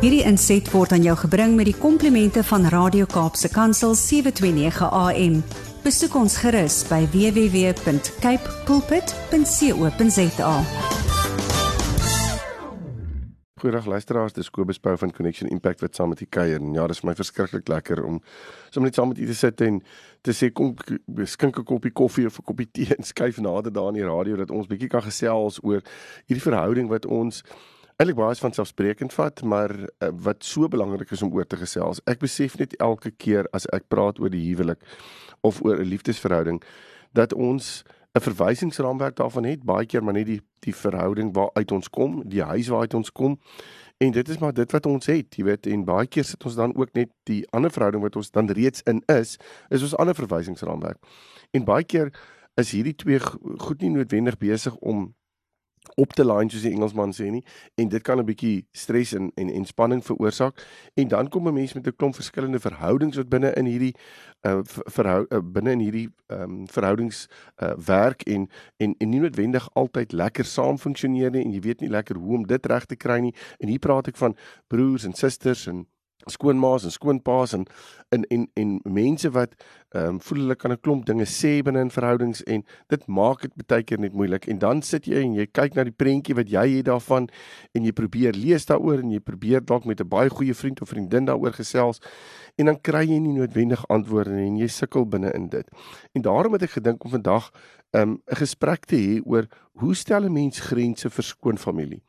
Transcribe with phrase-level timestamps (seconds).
[0.00, 5.34] Hierdie inset word aan jou gebring met die komplimente van Radio Kaapse Kansel 729 AM.
[5.84, 10.52] Besoek ons gerus by www.cape pulpit.co.za.
[13.60, 16.64] Goeiedag luisteraars, dis Kobus Pau van Connection Impact wat saam met u kuier.
[16.72, 18.22] Ja, dis my verskriklik lekker om
[18.70, 19.82] sommer net saam met u te sit en
[20.24, 20.72] te sê kom
[21.28, 24.36] skink 'n koppie koffie of 'n koppie tee en skuif nader daar in die radio
[24.36, 25.84] dat ons bietjie kan gesels oor
[26.24, 27.44] hierdie verhouding wat ons
[28.00, 32.00] eintlik baie van selfsprekend vat, maar uh, wat so belangrik is om oor te gesels.
[32.08, 34.80] Ek besef net elke keer as ek praat oor die huwelik
[35.44, 36.62] of oor 'n liefdesverhouding
[37.12, 37.84] dat ons
[38.16, 42.42] 'n verwysingsraamwerk daarvan het baie keer maar net die die verhouding waaruit ons kom, die
[42.42, 43.38] huis waaruit ons kom.
[43.98, 46.54] En dit is maar dit wat ons het, jy weet, en baie keer sit ons
[46.54, 49.36] dan ook net die ander verhouding wat ons dan reeds in is,
[49.68, 50.98] is ons ander verwysingsraamwerk.
[51.52, 52.12] En baie keer
[52.56, 53.20] is hierdie twee
[53.58, 55.14] goed nie noodwendig besig om
[55.94, 57.42] op te line soos die Engelsman sê nie
[57.80, 61.54] en dit kan 'n bietjie stres en en en spanning veroorsaak en dan kom 'n
[61.54, 63.94] mens met 'n klomp verskillende verhoudings wat binne in hierdie
[64.46, 67.28] uh verhou uh, binne in hierdie ehm um, verhoudings
[67.62, 71.80] uh werk en en en nie noodwendig altyd lekker saam funksioneer nie en jy weet
[71.80, 73.34] nie lekker hoe om dit reg te kry nie.
[73.58, 74.36] En hier praat ek van
[74.66, 75.86] broers en susters en
[76.26, 77.66] skoonmaas en skoonpaas en
[78.10, 79.54] en en en mense wat
[79.90, 83.40] ehm um, voel hulle kan 'n klomp dinge sê binne in verhoudings en dit maak
[83.42, 86.34] dit baie keer net moeilik en dan sit jy en jy kyk na die prentjie
[86.34, 87.28] wat jy het daarvan
[87.74, 90.88] en jy probeer lees daaroor en jy probeer dalk met 'n baie goeie vriend of
[90.88, 92.00] vriendin daaroor gesels
[92.56, 95.66] en dan kry jy nie noodwendig antwoorde en jy sukkel binne in dit.
[96.12, 97.50] En daarom het ek gedink om vandag
[97.90, 99.46] ehm, 'n um, gesprek te hê oor
[99.80, 102.02] hoe stel 'n mens grense vir skoonfamilie.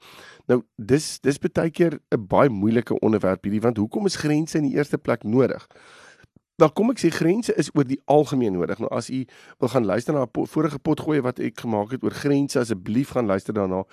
[0.48, 4.64] Nou dis dis baie keer 'n baie moeilike onderwerp hierdie want hoekom is grense in
[4.64, 5.68] die eerste plek nodig?
[6.62, 8.78] Dan nou, kom ek sê grense is oor die algemeen nodig.
[8.80, 9.26] Nou as u
[9.60, 13.10] wil gaan luister na 'n po vorige potgooi wat ek gemaak het oor grense asseblief
[13.10, 13.84] gaan luister daarna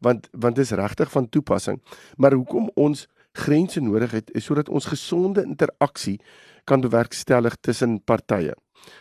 [0.00, 1.80] want want dis regtig van toepassing.
[2.16, 6.20] Maar hoekom ons grense nodig het is sodat ons gesonde interaksie
[6.64, 8.54] kan bewerkstellig tussen partye.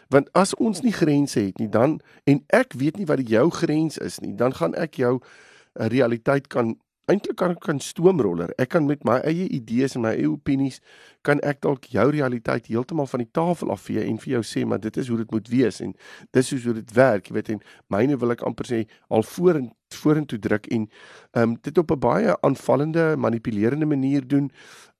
[0.09, 3.97] Want as ons nie grense het nie, dan en ek weet nie wat jou grens
[3.97, 5.19] is nie, dan gaan ek jou
[5.79, 6.77] 'n realiteit kan
[7.07, 8.51] eintlik kan kan stoomroller.
[8.59, 10.81] Ek kan met my eie idees en my eie opinies
[11.27, 14.81] kan ek dalk jou realiteit heeltemal van die tafel afvee en vir jou sê maar
[14.83, 15.93] dit is hoe dit moet wees en
[16.35, 17.63] dis hoe dit werk, jy weet en
[17.95, 20.89] myne wil ek amper sê al vorentoe vorentoe druk en
[21.31, 24.51] ehm um, dit op 'n baie aanvallende, manipulerende manier doen.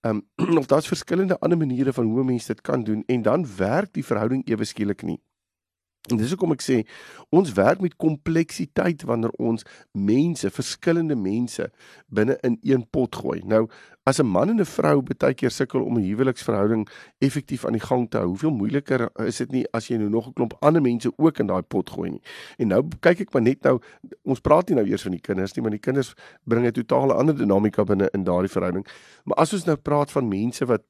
[0.08, 3.48] Ehm um, of daar's verskillende ander maniere van hoe mense dit kan doen en dan
[3.58, 5.20] werk die verhouding ewe skielik nie.
[6.12, 6.78] En dis hoekom ek sê
[7.36, 11.68] ons werk met kompleksiteit wanneer ons mense, verskillende mense
[12.08, 13.42] binne in een pot gooi.
[13.44, 13.68] Nou,
[14.08, 16.88] as 'n man en 'n vrou baie keer sukkel om 'n huweliksverhouding
[17.20, 20.28] effektief aan die gang te hou, hoeveel moeiliker is dit nie as jy nou nog
[20.28, 22.22] 'n klomp ander mense ook in daai pot gooi nie.
[22.58, 23.80] En nou kyk ek maar net nou,
[24.24, 26.14] ons praat nie nou eers van die kinders nie, maar die kinders
[26.44, 28.88] bring 'n totale ander dinamika binne in daardie verhouding.
[29.24, 30.82] Maar as ons nou praat van mense wat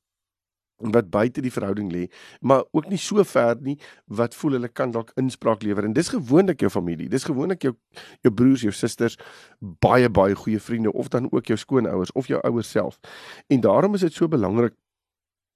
[0.78, 2.06] wat buite die verhouding lê,
[2.42, 6.10] maar ook nie so ver nie wat voel hulle kan dalk inspraak lewer en dis
[6.14, 7.10] gewoonlik jou familie.
[7.10, 7.74] Dis gewoonlik jou
[8.26, 9.18] jou broers, jou susters,
[9.60, 13.00] baie baie goeie vriende of dan ook jou skoonouers of jou ouers self.
[13.48, 14.74] En daarom is dit so belangrik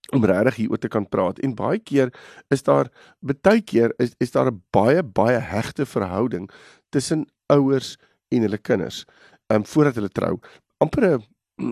[0.09, 1.39] om regtig hieroor te kan praat.
[1.39, 2.09] En baie keer
[2.49, 2.89] is daar
[3.19, 6.49] baie keer is is daar 'n baie baie hegte verhouding
[6.89, 7.97] tussen ouers
[8.29, 9.05] en hulle kinders.
[9.47, 10.39] Ehm um, voordat hulle trou.
[10.77, 11.23] amper 'n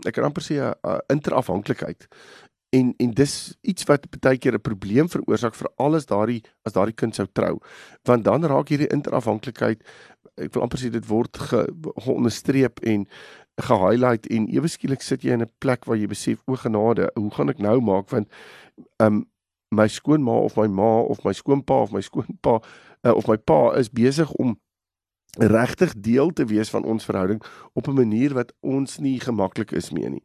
[0.06, 2.08] ek kan amper sê 'n interafhanklikheid
[2.70, 6.96] en en dis iets wat baie keer 'n probleem veroorsaak vir alles daardie as daardie
[6.96, 7.60] kind sou trou.
[8.04, 9.84] Want dan raak hierdie interafhanklikheid
[10.38, 11.68] ek wil amper sê dit word ge,
[12.06, 13.08] geonderstreep en
[13.60, 17.32] gehighlight en ewe skielik sit jy in 'n plek waar jy besef o genade hoe
[17.32, 18.10] gaan ek nou maak?
[18.10, 18.28] Want
[19.00, 19.26] um
[19.72, 22.62] my skoonma of my ma of my skoonpa of my skoonpa
[23.04, 24.58] uh, of my pa is besig om
[25.38, 29.92] regtig deel te wees van ons verhouding op 'n manier wat ons nie gemaklik is
[29.92, 30.24] mee nie.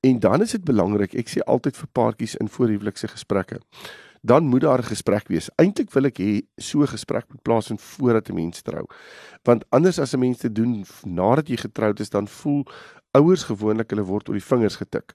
[0.00, 3.60] En dan is dit belangrik, ek sê altyd vir paartjies in voorhuwelikse gesprekke.
[4.22, 5.50] Dan moet daar 'n gesprek wees.
[5.56, 8.86] Eintlik wil ek hê so 'n gesprek moet plaasvind voordat 'n mens trou.
[9.42, 12.66] Want anders as 'n mens dit doen nadat jy getroud is, dan voel
[13.10, 15.14] ouers gewoonlik hulle word oor die vingers getik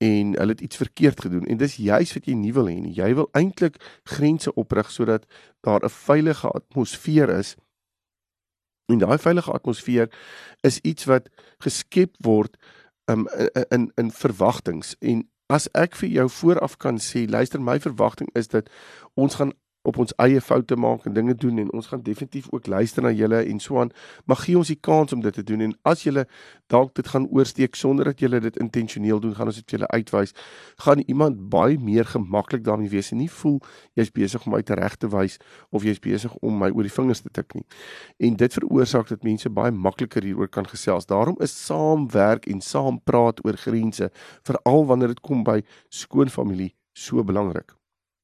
[0.00, 2.94] en hulle het iets verkeerd gedoen en dis juist wat jy nie wil hê nie.
[2.96, 5.26] Jy wil eintlik grense oprig sodat
[5.60, 7.56] daar 'n veilige atmosfeer is
[8.90, 10.10] En daai veilige atmosfeer
[10.66, 11.28] is iets wat
[11.58, 12.56] geskep word
[13.10, 17.78] um, in in in verwagtinge en as ek vir jou vooraf kan sê luister my
[17.82, 18.70] verwagting is dat
[19.14, 19.52] ons gaan
[19.82, 23.10] op ons eie foute maak en dinge doen en ons gaan definitief ook luister na
[23.10, 23.90] julle en so aan.
[24.24, 26.26] Maar gee ons die kans om dit te doen en as julle
[26.72, 29.88] dalk dit gaan oorsteek sonder dat julle dit intentioneel doen, gaan ons dit vir julle
[29.88, 30.34] uitwys.
[30.84, 33.58] Gaan iemand baie meer gemaklik daarmee wees en nie voel
[33.96, 35.38] jy's besig om uit te reg te wys
[35.70, 37.64] of jy's besig om my oor die vingers te tik nie.
[38.20, 41.08] En dit veroorsaak dat mense baie makliker hieroor kan gesels.
[41.08, 44.10] Daarom is saamwerk en saam praat oor grense
[44.44, 47.79] veral wanneer dit kom by skoon familie so belangrik.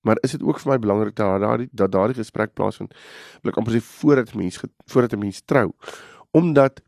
[0.07, 2.95] Maar is dit ook vir my belangrik dat daardie dat daardie gesprek plaasvind?
[3.43, 5.73] Wil ek amper sê voordat mens voordat 'n mens trou.
[6.31, 6.83] Omdat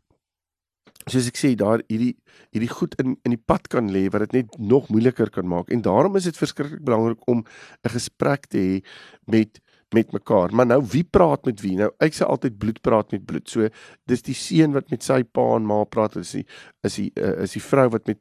[1.09, 2.15] soos ek sê daar hierdie
[2.53, 5.69] hierdie goed in in die pad kan lê wat dit net nog moeiliker kan maak.
[5.69, 7.43] En daarom is dit verskriklik belangrik om
[7.83, 8.83] 'n gesprek te hê
[9.25, 9.59] met
[9.91, 10.53] met mekaar.
[10.53, 11.75] Maar nou wie praat met wie?
[11.75, 13.49] Nou ek sê altyd bloed praat met bloed.
[13.49, 13.67] So
[14.05, 16.45] dis die seun wat met sy pa en ma praat, is die
[16.83, 18.19] is die uh, is die vrou wat met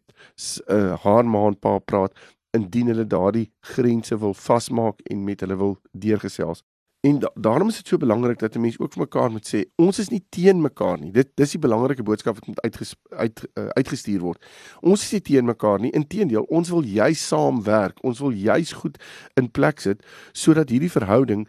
[0.71, 2.13] uh, haar ma en pa praat
[2.57, 6.65] indien hulle daardie grense wil vasmaak en met hulle wil deurgesels.
[7.01, 9.65] En da daarom is dit so belangrik dat 'n mens ook vir mekaar moet sê
[9.77, 11.13] ons is nie teen mekaar nie.
[11.13, 14.45] Dit dis die belangrike boodskap wat moet uitges, uit uh, uitgestuur word.
[14.81, 15.91] Ons is nie teen mekaar nie.
[15.91, 18.03] Inteendeel, ons wil juis saamwerk.
[18.03, 18.99] Ons wil juis goed
[19.35, 20.03] in plek sit
[20.33, 21.49] sodat hierdie verhouding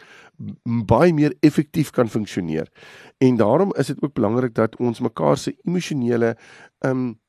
[0.86, 2.68] baie meer effektief kan funksioneer.
[3.18, 6.38] En daarom is dit ook belangrik dat ons mekaar se emosionele
[6.80, 7.20] ehm um,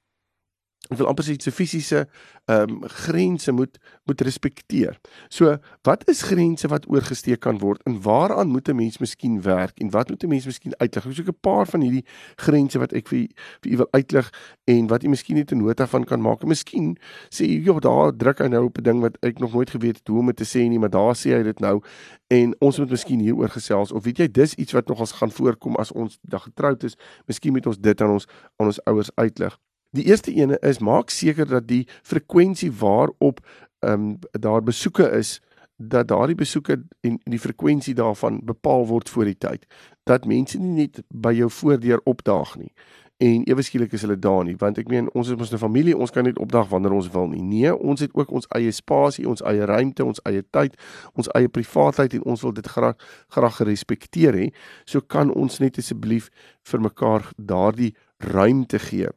[0.88, 2.06] ek wil amper sê se fisiese
[2.50, 3.76] ehm um, grense moet
[4.08, 4.96] moet respekteer.
[5.28, 9.78] So, wat is grense wat oorgesteek kan word en waaraan moet 'n mens miskien werk
[9.78, 11.06] en wat moet 'n mens miskien uitlig?
[11.06, 12.04] Ek soek 'n paar van hierdie
[12.36, 13.28] grense wat ek vir
[13.62, 14.32] vir u wil uitlig
[14.64, 16.42] en wat u miskien net 'n nota van kan maak.
[16.44, 16.96] Miskien
[17.30, 19.96] sê u ja, daar druk hy nou op 'n ding wat ek nog nooit geweet
[19.96, 21.82] het hoe om dit te sê nie, maar daar sê hy dit nou
[22.28, 25.30] en ons moet miskien hieroor gesels of weet jy dis iets wat nog ons gaan
[25.30, 26.96] voorkom as ons dag getroud is.
[27.26, 28.26] Miskien moet ons dit aan ons
[28.56, 29.58] aan ons ouers uitlig.
[29.96, 33.40] Die eerste ene is maak seker dat die frekwensie waarop
[33.80, 35.40] ehm um, daar besoeke is
[35.76, 39.66] dat daardie besoeke en die frekwensie daarvan bepaal word voor die tyd.
[40.04, 42.72] Dat mense nie net by jou voordeur opdaag nie
[43.20, 45.96] en ewe skielik is hulle daar nie want ek meen ons is mos 'n familie
[45.96, 49.28] ons kan net opdag wanneer ons wil nie nee ons het ook ons eie spasie
[49.28, 50.76] ons eie ruimte ons eie tyd
[51.14, 52.96] ons eie privaatheid en ons wil dit graag
[53.28, 54.48] graag gerespekteer hè
[54.84, 56.30] so kan ons net asseblief
[56.72, 59.08] vir mekaar daardie ruimte gee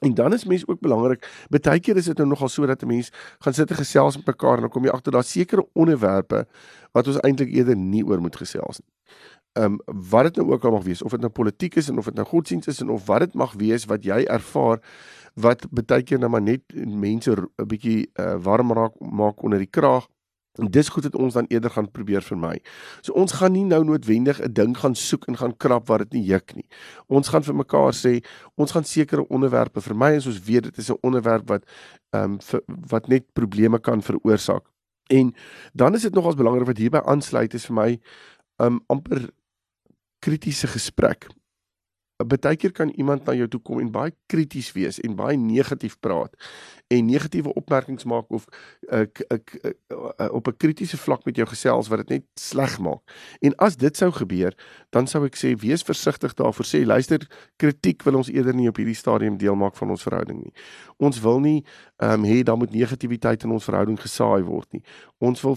[0.00, 1.28] En dan is mense ook belangrik.
[1.48, 4.54] Partykeer is dit nou nogal so dat 'n mens gaan sit en gesels met mekaar
[4.54, 6.46] en dan kom jy agter daar sekere onderwerpe
[6.92, 8.88] wat ons eintlik eerder nie oor moet gesels nie.
[9.52, 9.80] Ehm um,
[10.10, 12.14] wat dit nou ook al mag wees, of dit nou politiek is en of dit
[12.14, 14.78] nou godsdienst is en of wat dit mag wees wat jy ervaar
[15.34, 19.70] wat baie keer nou maar net mense 'n bietjie uh, warm raak maak onder die
[19.70, 20.06] kraag.
[20.58, 22.56] En dis goed dat ons dan eerder gaan probeer vir my.
[23.06, 26.12] So ons gaan nie nou noodwendig 'n ding gaan soek en gaan krap waar dit
[26.12, 26.66] nie juk nie.
[27.06, 28.24] Ons gaan vir mekaar sê,
[28.56, 31.64] ons gaan sekere onderwerpe vir my as ons weet dit is 'n onderwerp wat
[32.10, 34.66] ehm um, wat net probleme kan veroorsaak.
[35.08, 35.34] En
[35.72, 38.00] dan is dit nogals belangrik wat hierby aansluit is vir my
[38.56, 39.30] ehm um, amper
[40.18, 41.26] kritiese gesprek
[42.26, 45.98] baie keer kan iemand na jou toe kom en baie krities wees en baie negatief
[46.00, 46.36] praat
[46.90, 48.46] en negatiewe opmerkings maak of
[48.90, 49.54] ek ek
[50.30, 53.02] op 'n kritiese vlak met jou gesels wat dit net sleg maak.
[53.40, 54.54] En as dit sou gebeur,
[54.90, 57.20] dan sou ek sê wees versigtig daarvoor sê luister
[57.56, 60.52] kritiek wil ons eerder nie op hierdie stadium deel maak van ons verhouding nie.
[60.98, 61.64] Ons wil nie
[61.98, 64.82] ehm um, hê daar moet negativiteit in ons verhouding gesaai word nie.
[65.18, 65.56] Ons wil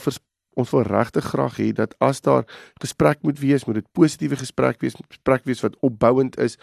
[0.55, 2.45] ons wil regtig graag hê dat as daar
[2.81, 6.57] gesprek moet wees, moet dit positiewe gesprek wees, gesprek wees wat opbouend is.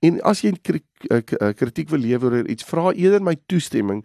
[0.00, 0.78] En as jy eh,
[1.18, 4.04] eh, kritiek wil lewer oor iets, vra eerder my toestemming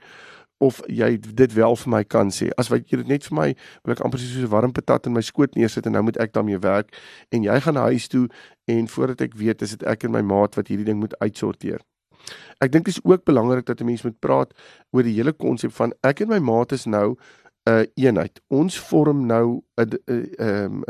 [0.60, 2.50] of jy dit wel vir my kan sê.
[2.60, 3.48] As wat jy dit net vir my
[3.86, 6.34] wil ek amper soos 'n warm patat in my skoot neersit en nou moet ek
[6.34, 6.92] daarmee werk
[7.32, 8.28] en jy gaan huis toe
[8.68, 11.80] en voordat ek weet is dit ek en my maat wat hierdie ding moet uitsorteer.
[12.60, 14.54] Ek dink dit is ook belangrik dat 'n mens moet praat
[14.92, 17.16] oor die hele konsep van ek en my maat is nou
[17.70, 18.42] 'n uh, eenheid.
[18.48, 20.00] Ons vorm nou 'n
[20.38, 20.84] ehm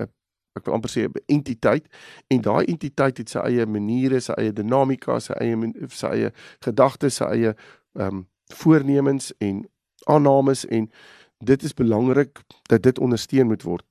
[0.56, 1.86] ek wil amper sê 'n entiteit
[2.28, 5.56] en daai entiteit het sy eie maniere, sy eie dinamika, sy eie
[5.88, 7.56] sy eie gedagtes, sy eie
[7.96, 9.68] ehm um, voornemens en
[10.06, 10.90] aannames en
[11.38, 13.86] dit is belangrik dat dit ondersteun moet word.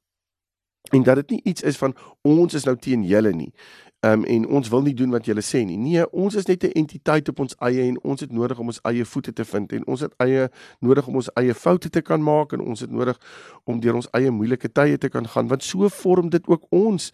[0.90, 3.52] En dat dit nie iets is van ons is nou teen julle nie.
[4.00, 5.76] Um, en ons wil nie doen wat julle sê nie.
[5.76, 8.78] Nee, ons is net 'n entiteit op ons eie en ons het nodig om ons
[8.82, 12.22] eie voete te vind en ons het eie nodig om ons eie foute te kan
[12.22, 13.18] maak en ons het nodig
[13.64, 17.12] om deur ons eie moeilike tye te kan gaan want so vorm dit ook ons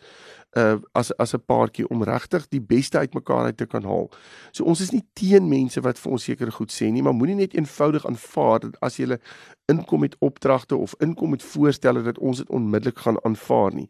[0.57, 4.11] uh as as 'n paartjie om regtig die beste uit mekaar uit te kan haal.
[4.53, 7.35] So ons is nie teen mense wat vir ons seker goed sê nie, maar moenie
[7.37, 9.19] net eenvoudig aanvaar dat as jy
[9.67, 13.88] inkom met opdragte of inkom met voorstelle dat ons dit onmiddellik gaan aanvaar nie.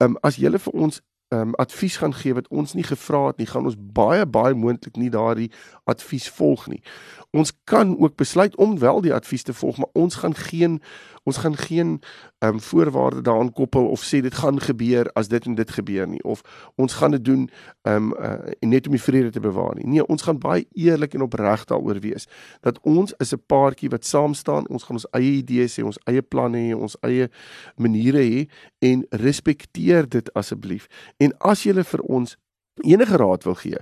[0.00, 3.36] Um as jy vir ons ehm um, advies gaan gee wat ons nie gevra het
[3.36, 5.50] nie, gaan ons baie baie moontlik nie daardie
[5.84, 6.82] advies volg nie.
[7.30, 10.80] Ons kan ook besluit om wel die advies te volg, maar ons gaan geen
[11.26, 12.00] ons gaan geen
[12.38, 16.06] ehm um, voorwaarde daaraan koppel of sê dit gaan gebeur as dit en dit gebeur
[16.08, 16.40] nie of
[16.74, 17.48] ons gaan dit doen
[17.82, 19.86] ehm um, uh, net om die vrede te bewaar nie.
[19.86, 22.28] Nee, ons gaan baie eerlik en opreg daaroor wees
[22.60, 24.68] dat ons is 'n paartjie wat saam staan.
[24.68, 27.28] Ons gaan ons eie idees hê, ons eie planne hê, ons eie
[27.76, 30.86] maniere hê en respekteer dit asseblief.
[31.16, 32.36] En as jy vir ons
[32.84, 33.78] enige raad wil gee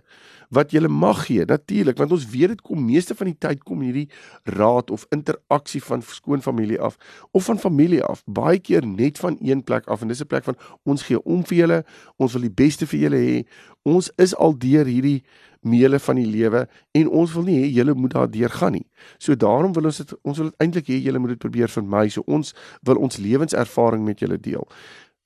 [0.55, 3.81] wat jy mag gee natuurlik want ons weet dit kom meeste van die tyd kom
[3.83, 4.07] hierdie
[4.45, 6.99] raad of interaksie van skoonfamilie af
[7.33, 10.45] of van familie af baie keer net van een plek af en dis 'n plek
[10.45, 11.85] van ons gee om vir julle
[12.17, 13.47] ons wil die beste vir julle hê
[13.83, 15.23] ons is al deur hierdie
[15.65, 18.87] meele van die lewe en ons wil nie hê julle moet daardeur gaan nie.
[19.19, 22.05] So daarom wil ons dit ons wil eintlik hê julle moet dit probeer vir my
[22.13, 24.69] so ons wil ons lewenservaring met julle deel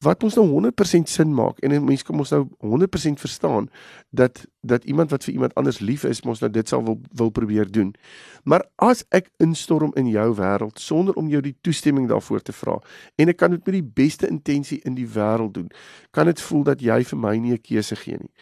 [0.04, 3.66] wat ons nou 100% sin maak en mense kan ons nou 100% verstaan
[4.14, 7.30] dat dat iemand wat vir iemand anders lief is, mos nou dit sal wil wil
[7.30, 7.94] probeer doen.
[8.44, 12.76] Maar as ek instorm in jou wêreld sonder om jou die toestemming daarvoor te vra
[13.16, 15.70] en ek kan dit met die beste intensie in die wêreld doen,
[16.10, 18.32] kan dit voel dat jy vir my nie 'n keuse gee nie.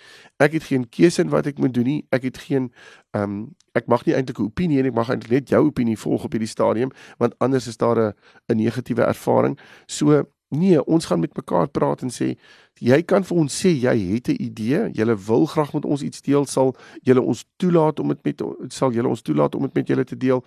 [0.40, 2.06] Ek het geen keuse in wat ek moet doen nie.
[2.10, 2.72] Ek het geen
[3.14, 4.90] ehm um, ek mag nie eintlik 'n opinie hê nie.
[4.90, 8.12] Ek mag eintlik net jou opinie volg op hierdie stadium want anders is daar 'n
[8.48, 9.58] 'n negatiewe ervaring.
[9.86, 12.36] So Nee, ons gaan met mekaar praat en sê
[12.78, 16.20] jy kan vir ons sê jy het 'n idee, jy wil graag met ons iets
[16.22, 19.86] deel, sal jy ons toelaat om dit met sal jy ons toelaat om dit met
[19.88, 20.44] julle te deel.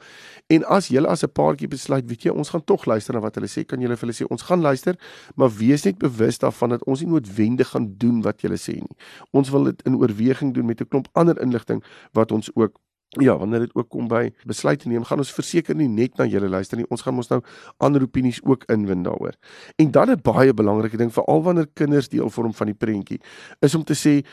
[0.48, 3.36] En as jy as 'n paartjie besluit, weet jy, ons gaan tog luister na wat
[3.36, 4.96] hulle sê, kan jy vir hulle sê ons gaan luister,
[5.36, 8.98] maar wees net bewus daarvan dat ons nie noodwendig gaan doen wat jy sê nie.
[9.32, 12.79] Ons wil dit in oorweging doen met 'n klomp ander inligting wat ons ook
[13.17, 16.49] Ja, wanneer dit ook kom by besluite neem, gaan ons verseker nie net na julle
[16.49, 16.85] luister nie.
[16.93, 17.39] Ons gaan mos nou
[17.81, 19.33] ander opinies ook inwin daaroor.
[19.81, 23.19] En dan 'n baie belangrike ding veral wanneer kinders deel vorm van die prentjie,
[23.59, 24.25] is om te sê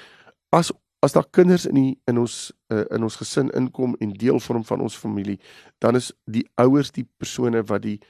[0.51, 4.41] as as daar kinders in die in ons uh, in ons gesin inkom en deel
[4.41, 5.39] vorm van ons familie,
[5.79, 8.01] dan is die ouers die persone wat die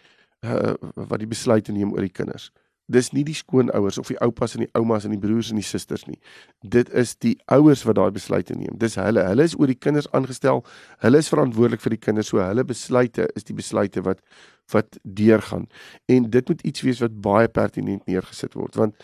[0.44, 2.50] uh, wat die besluite neem oor die kinders.
[2.92, 5.66] Dis nie die skoonouers of die oupas en die oumas en die broers en die
[5.66, 6.18] susters nie.
[6.62, 8.76] Dit is die ouers wat daai besluite neem.
[8.78, 9.24] Dis hulle.
[9.26, 10.62] Hulle is oor die kinders aangestel.
[11.02, 12.30] Hulle is verantwoordelik vir die kinders.
[12.30, 14.22] So hulle besluite is die besluite wat
[14.74, 15.68] wat deurgaan.
[16.10, 18.96] En dit moet iets wees wat baie pertinent neergesit word want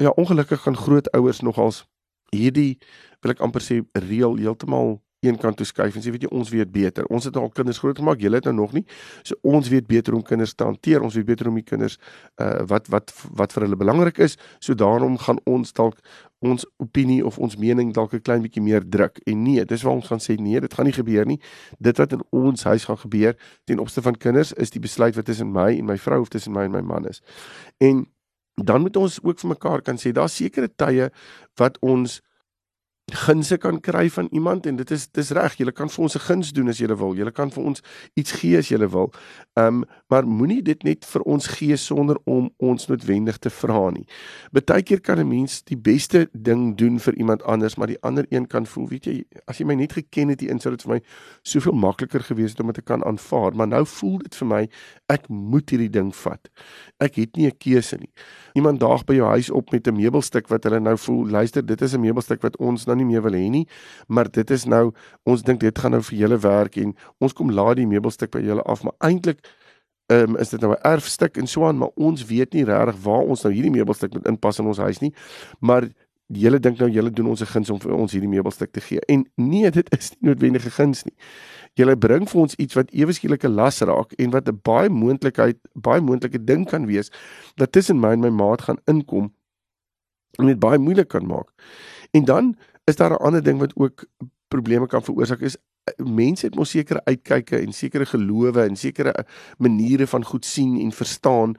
[0.00, 1.84] ja, ongelukkig gaan grootouers nogals
[2.32, 2.78] hierdie
[3.20, 6.48] wil ek amper sê reël heeltemal een kant toe skuif en sê weet jy ons
[6.52, 7.04] weet beter.
[7.12, 8.84] Ons het al kinders groot gemaak, julle het nou nog nie.
[9.22, 11.04] So ons weet beter hoe om kinders te hanteer.
[11.04, 11.98] Ons weet beter hoe om die kinders
[12.40, 14.38] uh wat wat wat vir hulle belangrik is.
[14.64, 16.00] So daarom gaan ons dalk
[16.40, 19.20] ons opinie of ons mening dalk 'n klein bietjie meer druk.
[19.26, 21.40] En nee, dis waar ons gaan sê nee, dit gaan nie gebeur nie.
[21.78, 25.24] Dit wat in ons huis gaan gebeur ten opsigte van kinders is die besluit wat
[25.24, 27.20] tussen my en my vrou of tussen my en my man is.
[27.78, 28.06] En
[28.54, 31.10] dan moet ons ook vir mekaar kan sê daar's sekere tye
[31.56, 32.20] wat ons
[33.14, 36.20] gunse kan kry van iemand en dit is dis reg jy kan vir ons 'n
[36.20, 37.14] guns doen as jy wil.
[37.14, 37.82] Jy kan vir ons
[38.14, 39.12] iets gee as jy wil.
[39.54, 44.06] Um, maar moenie dit net vir ons gee sonder om ons noodwendig te vra nie.
[44.52, 48.46] Partykeer kan 'n mens die beste ding doen vir iemand anders maar die ander een
[48.46, 51.00] kan voel weet jy as jy my net geken het hier insou dit vir my
[51.42, 53.54] soveel makliker gewees het om dit te kan aanvaar.
[53.54, 54.68] Maar nou voel dit vir my
[55.08, 56.48] ek moet hierdie ding vat.
[57.00, 58.10] Ek het nie 'n keuse nie.
[58.54, 61.82] Iemand daag by jou huis op met 'n meubelstuk wat hulle nou voel luister dit
[61.82, 63.64] is 'n meubelstuk wat ons nou nie meer wil hê nie,
[64.08, 64.90] maar dit is nou
[65.24, 68.44] ons dink dit gaan nou vir julle werk en ons kom laat die meubelstuk by
[68.44, 69.42] julle af, maar eintlik
[70.10, 73.02] ehm um, is dit nou 'n erfstuk en so aan, maar ons weet nie regtig
[73.02, 75.14] waar ons nou hierdie meubelstuk moet inpas in ons huis nie.
[75.60, 75.86] Maar
[76.26, 79.00] julle dink nou julle doen ons 'n guns om vir ons hierdie meubelstuk te gee.
[79.08, 81.14] En nee, dit is nie noodwendige guns nie.
[81.74, 84.88] Julle bring vir ons iets wat ewe skielik 'n las raak en wat 'n baie
[84.88, 87.10] moontlikheid, baie moontlike ding kan wees
[87.56, 89.32] dat tussen my en my maat gaan inkom
[90.38, 91.48] en dit baie moeilik kan maak.
[92.10, 94.04] En dan is daar 'n ander ding wat ook
[94.48, 95.40] probleme kan veroorsaak?
[95.40, 99.24] Is eh, mense het mos sekere uitkyke en sekere gelowe en sekere eh,
[99.58, 101.56] maniere van goed sien en verstaan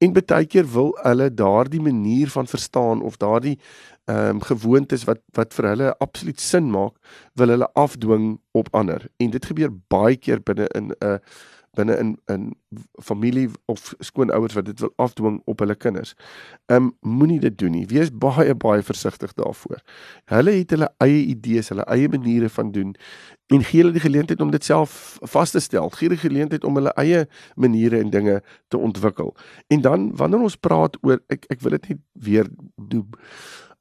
[0.00, 3.58] en baie keer wil hulle daardie manier van verstaan of daardie
[4.04, 6.94] ehm um, gewoontes wat wat vir hulle absoluut sin maak
[7.38, 11.18] wil hulle afdwing op ander en dit gebeur baie keer binne in 'n uh,
[11.78, 12.54] binne in in
[13.02, 16.14] familie of skoonouers wat dit wil afdwing op hulle kinders.
[16.66, 17.86] Um, moenie dit doen nie.
[17.86, 19.78] Wees baie baie versigtig daarvoor.
[20.24, 22.96] Hulle het hulle eie idees, hulle eie maniere van doen
[23.50, 25.90] en gee hulle die geleentheid om dit self vas te stel.
[25.94, 27.24] Gee hulle geleentheid om hulle eie
[27.54, 29.34] maniere en dinge te ontwikkel.
[29.68, 33.08] En dan wanneer ons praat oor ek ek wil dit net weer doen.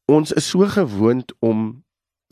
[0.09, 1.83] Ons is so gewoond om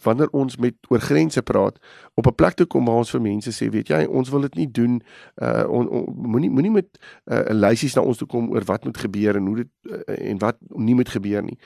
[0.03, 1.79] wanneer ons met oor grense praat
[2.13, 4.55] op 'n plek toe kom waar ons vir mense sê weet jy ons wil dit
[4.55, 5.01] nie doen
[5.41, 6.87] uh on, on, moenie moenie met
[7.25, 10.29] 'n uh, lysies na ons toe kom oor wat moet gebeur en hoe dit uh,
[10.29, 11.57] en wat nie moet gebeur nie.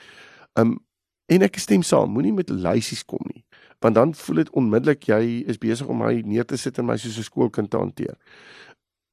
[0.54, 0.80] Um
[1.32, 3.46] En ek stem saam, moenie met lysies kom nie.
[3.80, 6.98] Want dan voel dit onmiddellik jy is besig om my neer te sit en my
[7.00, 8.18] soos 'n skoolkind te hanteer.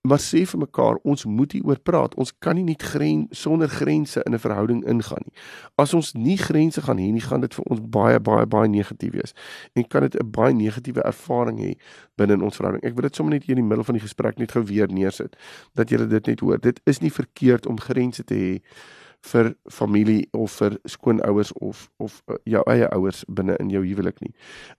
[0.08, 2.14] Maar sê vir mekaar, ons moet hieroor praat.
[2.16, 5.34] Ons kan nie net gren sonder grense in 'n verhouding ingaan nie.
[5.76, 9.12] As ons nie grense gaan hê nie, gaan dit vir ons baie baie baie negatief
[9.12, 9.32] wees.
[9.74, 11.76] En kan dit 'n baie negatiewe ervaring hê
[12.16, 12.84] binne in ons verhouding.
[12.84, 14.88] Ek wil dit sommer net hier in die middel van die gesprek net gou weer
[14.88, 15.36] neersit
[15.74, 16.58] dat julle dit net hoor.
[16.60, 18.62] Dit is nie verkeerd om grense te hê
[19.20, 24.20] vir familie of vir skoonouers of of uh, jou eie ouers binne in jou huwelik
[24.20, 24.34] nie.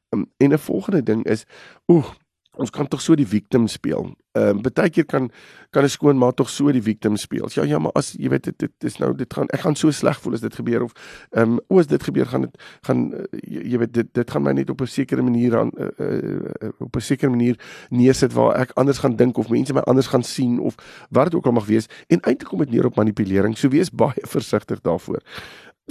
[0.10, 1.46] Um, en 'n volgende ding is,
[1.88, 2.16] oeg,
[2.58, 4.10] ons kan tog so die victim speel.
[4.38, 5.30] Ehm uh, baie keer kan
[5.72, 7.50] kan 'n skoonma tog so die victim speel.
[7.54, 9.92] Ja ja, maar as jy weet dit dit is nou dit gaan ek gaan so
[9.92, 10.94] sleg voel as dit gebeur of
[11.32, 14.32] ehm um, o as dit gebeur gaan dit gaan uh, jy, jy weet dit dit
[14.32, 17.56] gaan my net op 'n sekere manier aan uh, uh, op 'n sekere manier
[17.90, 20.76] neersit waar ek anders gaan dink of mense my anders gaan sien of
[21.10, 23.58] wat dit ook al mag wees en eintlik kom dit neer op manipulering.
[23.58, 25.22] So wees baie versigtig daarvoor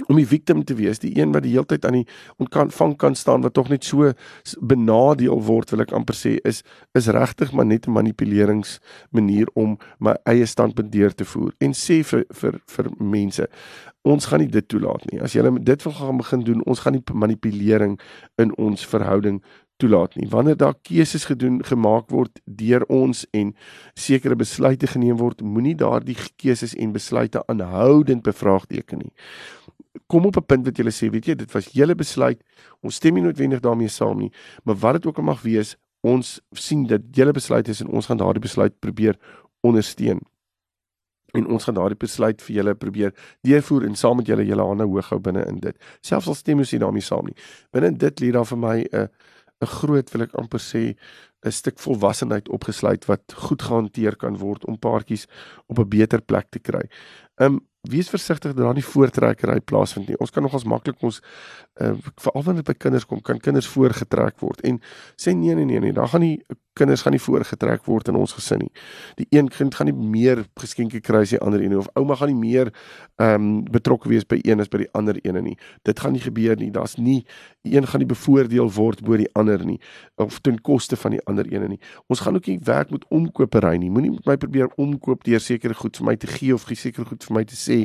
[0.07, 3.15] om die victim te wees, die een wat die hele tyd aan die ontvang kan
[3.15, 4.11] staan wat tog net so
[4.61, 6.63] benadeel word, wil ek amper sê, is
[6.97, 8.79] is regtig maar net 'n manipulerings
[9.11, 13.47] manier om my eie standpunt deur te voer en sê vir vir vir mense
[14.03, 15.21] ons gaan nie dit toelaat nie.
[15.21, 17.99] As jy dit wil gaan begin doen, ons gaan nie manipulering
[18.37, 19.41] in ons verhouding
[19.77, 20.27] toelaat nie.
[20.29, 23.53] Wanneer daar keuses gedoen gemaak word deur ons en
[23.93, 29.13] sekere besluite geneem word, moenie daardie keuses en besluite aanhoudend bevraagteken nie
[30.07, 32.41] kom op 'n punt wat jy sê, weet jy, dit was julle besluit.
[32.81, 34.31] Ons stem nie noodwendig daarmee saam nie,
[34.63, 38.05] maar wat dit ook al mag wees, ons sien dat julle besluit is en ons
[38.05, 39.17] gaan daardie besluit probeer
[39.61, 40.19] ondersteun.
[41.33, 44.83] En ons gaan daardie besluit vir julle probeer deurvoer en saam met julle julle hande
[44.83, 45.75] hoog hou binne in dit.
[46.01, 47.35] Selfs al stem ons nie daarmee saam nie.
[47.71, 49.09] Binne in dit lê daar vir my 'n
[49.61, 50.95] 'n groot wil ek amper sê
[51.45, 55.27] 'n stuk volwassenheid opgesluit wat goed gehanteer kan word om paartjies
[55.67, 56.89] op 'n beter plek te kry.
[57.37, 60.17] Um wees versigtig dat daar nie voortrekkery plaasvind nie.
[60.17, 61.21] Ons kan nogals maklik ons
[61.81, 64.81] uh, veral wanneer dit by kinders kom, kan kinders voorgetrek word en
[65.15, 66.41] sê nee nee nee nee, daar gaan nie
[66.79, 68.71] kinders gaan nie voorgetrek word in ons gesin nie.
[69.19, 72.31] Die een kind gaan nie meer geskenke kry as die ander een of ouma gaan
[72.33, 72.71] nie meer
[73.19, 75.57] ehm um, betrokke wees by een as by die ander een nie.
[75.87, 76.69] Dit gaan nie gebeur nie.
[76.75, 77.25] Daar's nie
[77.67, 79.79] een gaan nie bevoordeel word bo die ander nie
[80.15, 81.79] of ten koste van die ander een nie.
[82.07, 83.91] Ons gaan ook nie werk met omkopery nie.
[83.91, 87.23] Moenie met my probeer omkoop deur sekere goed vir my te gee of sekere goed
[87.27, 87.79] vir my te sê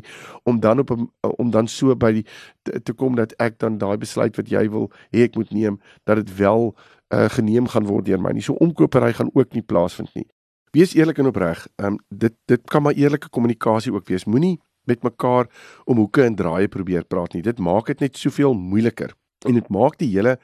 [0.45, 2.26] om dan op om dan so by die
[2.62, 5.81] te, te kom dat ek dan daai besluit wat jy wil hê ek moet neem
[6.05, 6.73] dat dit wel
[7.14, 8.45] uh, geneem gaan word deur my nie.
[8.45, 10.26] So omkopery gaan ook nie plaasvind nie.
[10.75, 11.67] Wees eerlik en opreg.
[11.79, 14.25] Ehm um, dit dit kan maar eerlike kommunikasie ook wees.
[14.25, 15.49] Moenie met mekaar
[15.85, 17.42] om hoeke en draaie probeer praat nie.
[17.42, 19.14] Dit maak dit net soveel moeiliker.
[19.44, 20.38] En dit maak die hele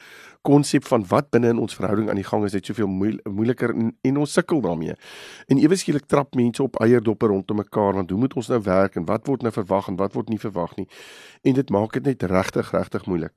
[0.46, 3.90] konsep van wat binne in ons verhouding aan die gang is net soveel moeiliker en,
[4.02, 4.96] en ons sukkel daarmee.
[5.52, 8.96] En ewe skielik trap mense op eierdoppe rondom mekaar want hoe moet ons nou werk
[8.96, 10.88] en wat word nou verwag en wat word nie verwag nie.
[11.44, 13.34] En dit maak dit net regtig regtig moeilik.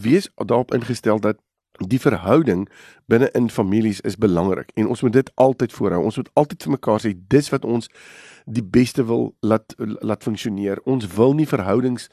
[0.00, 1.40] Wees daarop ingestel dat
[1.86, 2.68] die verhouding
[3.06, 6.02] binne in families is belangrik en ons moet dit altyd voorhou.
[6.04, 7.90] Ons moet altyd vir mekaar sê dis wat ons
[8.48, 10.80] die beste wil laat laat funksioneer.
[10.88, 12.08] Ons wil nie verhoudings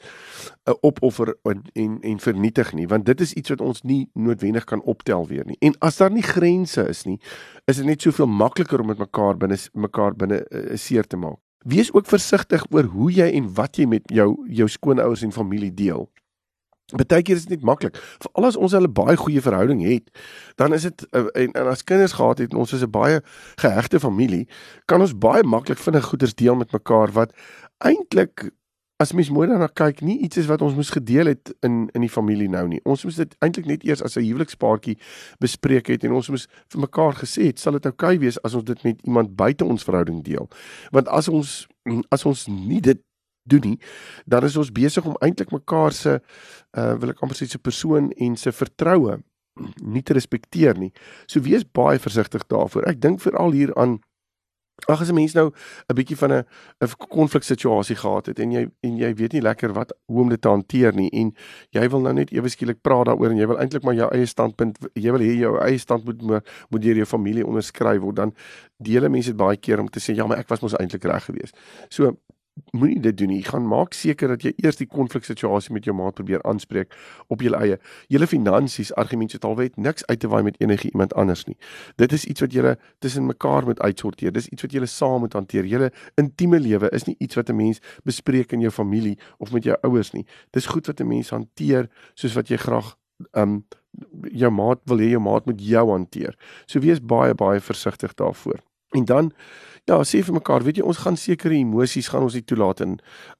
[0.68, 4.64] uh, opoffer en, en en vernietig nie, want dit is iets wat ons nie noodwendig
[4.64, 5.56] kan optel weer nie.
[5.60, 7.18] En as daar nie grense is nie,
[7.66, 11.40] is dit net soveel makliker om met mekaar binne mekaar binne uh, seer te maak.
[11.66, 15.72] Wees ook versigtig oor hoe jy en wat jy met jou jou skoonouers en familie
[15.74, 16.06] deel.
[16.94, 17.96] Partykeer is dit net maklik.
[18.22, 20.10] Veral as ons hulle baie goeie verhouding het,
[20.54, 23.22] dan is dit uh, en, en as kinders gehad het en ons is 'n baie
[23.58, 24.46] gehegte familie,
[24.86, 27.34] kan ons baie maklik vinnig goeders deel met mekaar wat
[27.78, 28.50] eintlik
[28.96, 32.00] as mens mooi daarna kyk, nie iets is wat ons moes gedeel het in in
[32.00, 32.80] die familie nou nie.
[32.84, 34.96] Ons moes dit eintlik net eers as 'n huwelikspaartjie
[35.38, 38.54] bespreek het en ons moes vir mekaar gesê het, sal dit oukei okay wees as
[38.54, 40.48] ons dit met iemand buite ons verhouding deel.
[40.92, 41.66] Want as ons
[42.10, 42.98] as ons nie dit
[43.46, 43.78] doen nie,
[44.26, 46.18] dan is ons besig om eintlik mekaar se
[46.76, 49.20] uh wil ek amper sê se persoon en se vertroue
[49.80, 50.92] nie te respekteer nie.
[51.26, 52.84] So wees baie versigtig daarvoor.
[52.90, 53.98] Ek dink veral hier aan
[54.84, 55.50] ag as 'n mens nou
[55.88, 56.44] 'n bietjie van 'n
[56.80, 60.40] 'n konfliksituasie gehad het en jy en jy weet nie lekker wat hoe om dit
[60.40, 61.34] te hanteer nie en
[61.70, 64.26] jy wil nou net ewe skielik praat daaroor en jy wil eintlik maar jou eie
[64.26, 68.34] standpunt jy wil hê jou eie standpunt moet moet deur jou familie onderskryf word dan
[68.78, 71.24] dele mense dit baie keer om te sê ja maar ek was mos eintlik reg
[71.24, 71.56] geweest.
[71.88, 72.16] So
[72.76, 73.42] moenie dit doen nie.
[73.44, 76.94] Gaan maak seker dat jy eers die konfliksituasie met jou maat probeer aanspreek
[77.32, 77.78] op jou eie.
[78.12, 81.56] Julle finansies argumente het alweet niks uit te waai met enige iemand anders nie.
[81.96, 84.32] Dit is iets wat julle tussen mekaar moet uitsorteer.
[84.32, 85.68] Dis iets wat julle saam moet hanteer.
[85.68, 89.64] Julle intieme lewe is nie iets wat 'n mens bespreek in jou familie of met
[89.64, 90.26] jou ouers nie.
[90.50, 92.96] Dis goed wat 'n mens hanteer soos wat jy graag
[93.32, 93.64] um
[94.32, 96.36] jou maat wil hê jou maat moet jou hanteer.
[96.66, 98.65] So wees baie baie versigtig daarvoor.
[98.94, 99.32] En dan
[99.86, 102.96] ja, sê vir mekaar, weet jy, ons gaan sekere emosies gaan ons nie toelaat en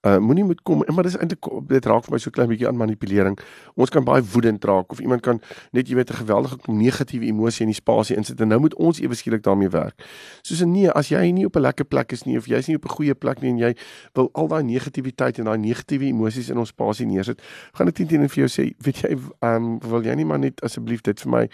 [0.07, 2.79] uh moenie moet kom, maar dis eintlik dit raak vir my so klein bietjie aan
[2.79, 3.35] manipulering.
[3.75, 5.41] Ons kan baie woedend raak of iemand kan
[5.75, 9.01] net jy weet 'n geweldige negatiewe emosie in die spasie insit en nou moet ons
[9.01, 9.99] ewe skielik daarmee werk.
[10.43, 12.85] Soos nee, as jy nie op 'n lekker plek is nie of jy's nie op
[12.85, 13.75] 'n goeie plek nie en jy
[14.15, 17.43] wil al daai negativiteit en daai negatiewe emosies in ons spasie neersit,
[17.75, 20.39] gaan ek teen teen vir jou sê, weet jy, ehm um, wil jy nie maar
[20.39, 21.49] net asseblief dit vir my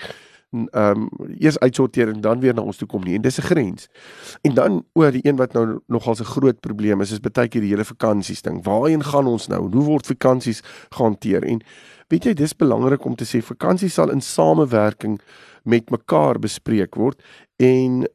[0.52, 3.14] ehm um, eers uitsorteer en dan weer na ons toe kom nie.
[3.14, 3.88] En dis 'n grens.
[4.42, 7.60] En dan oor die een wat nou nogal 'n groot probleem is, is baie keer
[7.60, 8.64] die hele vakansies ding.
[8.64, 9.68] Waarheen gaan ons nou?
[9.72, 11.42] Hoe word vakansies gehanteer?
[11.44, 11.60] En
[12.08, 15.20] weet jy, dis belangrik om te sê vakansies sal in samewerking
[15.62, 17.22] met mekaar bespreek word
[17.62, 18.08] en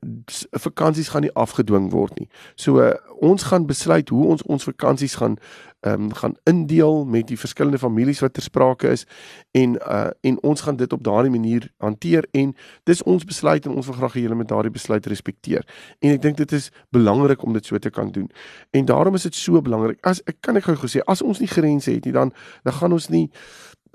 [0.51, 2.27] vakansies gaan nie afgedwing word nie.
[2.55, 2.91] So uh,
[3.23, 5.37] ons gaan besluit hoe ons ons vakansies gaan
[5.85, 9.05] ehm um, gaan indeel met die verskillende families wat ter sprake is
[9.51, 13.75] en uh en ons gaan dit op daardie manier hanteer en dis ons besluit en
[13.75, 15.67] ons wil graag hê julle moet daardie besluit respekteer.
[15.99, 18.27] En ek dink dit is belangrik om dit so te kan doen.
[18.71, 20.01] En daarom is dit so belangrik.
[20.01, 22.33] As ek kan ek gou gesê as ons nie grense het nie dan
[22.63, 23.29] dan gaan ons nie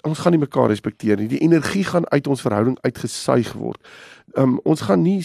[0.02, 1.28] ons gaan nie mekaar respekteer nie.
[1.30, 3.78] Die energie gaan uit ons verhouding uitgesuig word.
[4.38, 5.20] Um ons gaan nie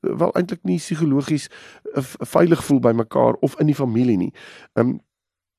[0.00, 1.48] wel eintlik nie psigologies
[1.94, 2.02] uh,
[2.34, 4.32] veilig voel by mekaar of in die familie nie.
[4.74, 5.00] Um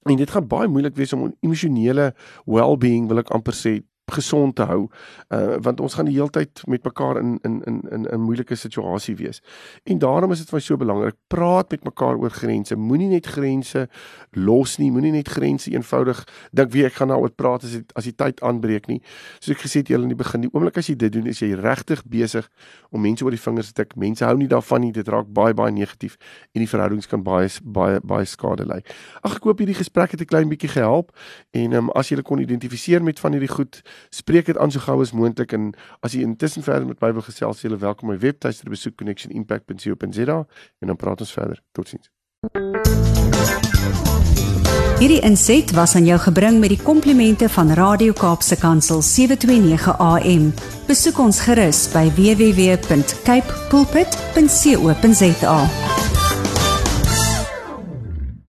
[0.04, 2.12] en dit gaan baie moeilik wees om emosionele
[2.46, 3.78] well-being wil ek amper sê
[4.12, 4.88] gesond te hou
[5.30, 8.56] uh, want ons gaan die hele tyd met mekaar in in in in 'n moeilike
[8.56, 9.42] situasie wees.
[9.84, 12.76] En daarom is dit vir my so belangrik praat met mekaar oor grense.
[12.76, 13.88] Moenie net grense
[14.32, 18.04] los nie, moenie net grense eenvoudig dink wie ek gaan daaroor praat as dit as
[18.04, 19.02] die tyd aanbreek nie.
[19.40, 21.40] Soos ek gesê het julle in die begin, die oomblik as jy dit doen, is
[21.40, 22.50] jy regtig besig
[22.92, 23.96] om mense oor die vingers te tik.
[23.96, 26.18] Mense hou nie daarvan nie, dit raak baie baie negatief
[26.54, 28.82] en die verhoudings kan baie baie baie skade ly.
[29.24, 31.12] Ag ek hoop hierdie gesprek het 'n klein bietjie gehelp
[31.54, 35.02] en um, as jy kon identifiseer met van hierdie goed spreek dit aan so gou
[35.02, 38.20] as moontlik en as jy intussen verder met wil gesels, jy is welkom om my
[38.20, 40.38] webtuiste te besoek connectionimpact.co.za
[40.80, 41.62] en dan praat ons verder.
[41.72, 42.10] Totsiens.
[45.04, 50.54] Hierdie inset was aan jou gebring met die komplimente van Radio Kaapse Kansel 729 AM.
[50.88, 55.58] Besoek ons gerus by www.cape pulpit.co.za.